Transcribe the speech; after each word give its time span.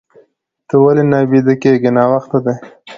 ته 0.67 0.75
ولې 0.83 1.03
نه 1.11 1.17
بيده 1.29 1.53
کيږې؟ 1.61 1.89
ناوخته 1.97 2.37
دي. 2.45 2.53